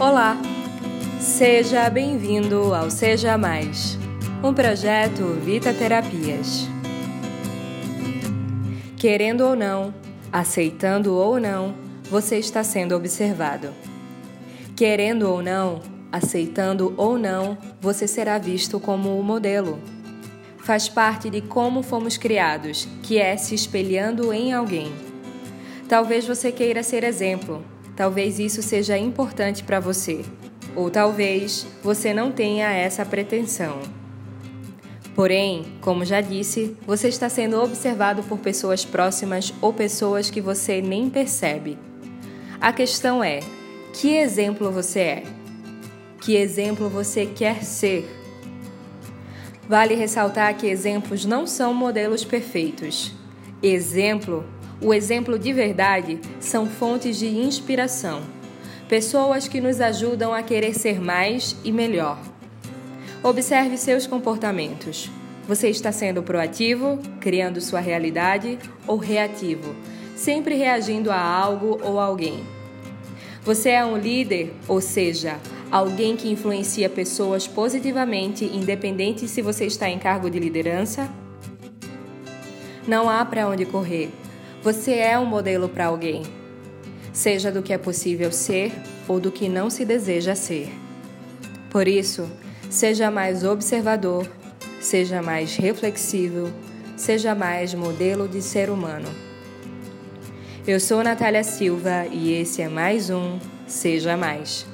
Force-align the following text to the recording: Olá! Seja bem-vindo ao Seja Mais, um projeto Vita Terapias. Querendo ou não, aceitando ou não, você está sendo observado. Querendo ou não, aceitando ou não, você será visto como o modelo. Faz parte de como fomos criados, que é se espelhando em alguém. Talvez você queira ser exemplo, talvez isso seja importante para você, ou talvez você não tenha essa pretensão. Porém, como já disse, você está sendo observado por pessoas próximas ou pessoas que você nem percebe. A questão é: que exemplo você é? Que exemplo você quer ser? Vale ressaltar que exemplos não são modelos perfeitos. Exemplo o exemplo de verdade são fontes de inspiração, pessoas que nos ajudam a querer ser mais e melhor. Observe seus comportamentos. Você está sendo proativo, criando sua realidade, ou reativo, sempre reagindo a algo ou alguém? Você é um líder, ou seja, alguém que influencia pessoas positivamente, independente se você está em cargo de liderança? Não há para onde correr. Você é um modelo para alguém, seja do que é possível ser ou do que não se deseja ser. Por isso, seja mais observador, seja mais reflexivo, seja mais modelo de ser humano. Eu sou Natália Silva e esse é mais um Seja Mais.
Olá! 0.00 0.34
Seja 1.20 1.90
bem-vindo 1.90 2.74
ao 2.74 2.90
Seja 2.90 3.36
Mais, 3.36 3.98
um 4.42 4.54
projeto 4.54 5.34
Vita 5.44 5.74
Terapias. 5.74 6.66
Querendo 8.96 9.42
ou 9.42 9.54
não, 9.54 9.92
aceitando 10.32 11.14
ou 11.14 11.38
não, 11.38 11.74
você 12.10 12.38
está 12.38 12.64
sendo 12.64 12.96
observado. 12.96 13.74
Querendo 14.74 15.28
ou 15.28 15.42
não, 15.42 15.82
aceitando 16.10 16.94
ou 16.96 17.18
não, 17.18 17.58
você 17.78 18.08
será 18.08 18.38
visto 18.38 18.80
como 18.80 19.20
o 19.20 19.22
modelo. 19.22 19.78
Faz 20.64 20.88
parte 20.88 21.28
de 21.28 21.42
como 21.42 21.82
fomos 21.82 22.16
criados, 22.16 22.88
que 23.02 23.18
é 23.18 23.36
se 23.36 23.54
espelhando 23.54 24.32
em 24.32 24.50
alguém. 24.54 24.90
Talvez 25.86 26.26
você 26.26 26.50
queira 26.50 26.82
ser 26.82 27.04
exemplo, 27.04 27.62
talvez 27.96 28.38
isso 28.38 28.62
seja 28.62 28.96
importante 28.96 29.62
para 29.62 29.80
você, 29.80 30.24
ou 30.74 30.90
talvez 30.90 31.66
você 31.82 32.14
não 32.14 32.32
tenha 32.32 32.70
essa 32.70 33.04
pretensão. 33.04 33.80
Porém, 35.14 35.66
como 35.80 36.04
já 36.04 36.20
disse, 36.20 36.76
você 36.86 37.08
está 37.08 37.28
sendo 37.28 37.60
observado 37.60 38.22
por 38.22 38.38
pessoas 38.38 38.84
próximas 38.84 39.52
ou 39.60 39.72
pessoas 39.72 40.30
que 40.30 40.40
você 40.40 40.80
nem 40.80 41.10
percebe. 41.10 41.76
A 42.60 42.72
questão 42.72 43.22
é: 43.22 43.40
que 43.92 44.16
exemplo 44.16 44.70
você 44.70 45.00
é? 45.00 45.22
Que 46.20 46.36
exemplo 46.36 46.88
você 46.88 47.26
quer 47.26 47.64
ser? 47.64 48.08
Vale 49.68 49.94
ressaltar 49.94 50.56
que 50.56 50.66
exemplos 50.66 51.24
não 51.24 51.46
são 51.46 51.72
modelos 51.72 52.24
perfeitos. 52.24 53.12
Exemplo 53.62 54.44
o 54.80 54.94
exemplo 54.94 55.38
de 55.38 55.52
verdade 55.52 56.18
são 56.38 56.66
fontes 56.66 57.18
de 57.18 57.26
inspiração, 57.26 58.22
pessoas 58.88 59.46
que 59.46 59.60
nos 59.60 59.80
ajudam 59.80 60.32
a 60.32 60.42
querer 60.42 60.74
ser 60.74 61.00
mais 61.00 61.54
e 61.62 61.70
melhor. 61.70 62.18
Observe 63.22 63.76
seus 63.76 64.06
comportamentos. 64.06 65.10
Você 65.46 65.68
está 65.68 65.92
sendo 65.92 66.22
proativo, 66.22 66.98
criando 67.20 67.60
sua 67.60 67.80
realidade, 67.80 68.58
ou 68.86 68.96
reativo, 68.96 69.74
sempre 70.16 70.54
reagindo 70.54 71.10
a 71.10 71.20
algo 71.20 71.78
ou 71.82 72.00
alguém? 72.00 72.42
Você 73.44 73.70
é 73.70 73.84
um 73.84 73.96
líder, 73.96 74.54
ou 74.68 74.80
seja, 74.80 75.38
alguém 75.70 76.16
que 76.16 76.30
influencia 76.30 76.88
pessoas 76.88 77.46
positivamente, 77.46 78.44
independente 78.44 79.28
se 79.28 79.42
você 79.42 79.66
está 79.66 79.88
em 79.88 79.98
cargo 79.98 80.30
de 80.30 80.38
liderança? 80.38 81.10
Não 82.86 83.10
há 83.10 83.24
para 83.24 83.48
onde 83.48 83.66
correr. 83.66 84.10
Você 84.62 84.92
é 84.92 85.18
um 85.18 85.24
modelo 85.24 85.70
para 85.70 85.86
alguém, 85.86 86.22
seja 87.14 87.50
do 87.50 87.62
que 87.62 87.72
é 87.72 87.78
possível 87.78 88.30
ser 88.30 88.70
ou 89.08 89.18
do 89.18 89.32
que 89.32 89.48
não 89.48 89.70
se 89.70 89.86
deseja 89.86 90.34
ser. 90.34 90.70
Por 91.70 91.88
isso, 91.88 92.30
seja 92.68 93.10
mais 93.10 93.42
observador, 93.42 94.28
seja 94.78 95.22
mais 95.22 95.56
reflexivo, 95.56 96.52
seja 96.94 97.34
mais 97.34 97.72
modelo 97.72 98.28
de 98.28 98.42
ser 98.42 98.68
humano. 98.68 99.08
Eu 100.66 100.78
sou 100.78 101.02
Natália 101.02 101.42
Silva 101.42 102.06
e 102.12 102.34
esse 102.34 102.60
é 102.60 102.68
mais 102.68 103.08
um 103.08 103.38
Seja 103.66 104.14
Mais. 104.16 104.66